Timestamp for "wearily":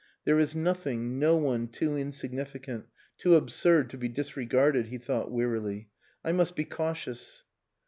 5.29-5.89